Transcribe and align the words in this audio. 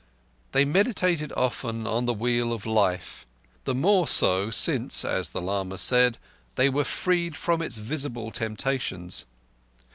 They 0.51 0.65
meditated 0.65 1.31
often 1.37 1.85
on 1.85 2.05
the 2.07 2.13
Wheel 2.15 2.51
of 2.53 2.65
Life—the 2.65 3.75
more 3.75 4.07
so 4.07 4.49
since, 4.49 5.05
as 5.05 5.29
the 5.29 5.41
lama 5.43 5.77
said, 5.77 6.17
they 6.55 6.69
were 6.69 6.85
freed 6.85 7.35
from 7.37 7.61
its 7.61 7.77
visible 7.77 8.31
temptations. 8.31 9.25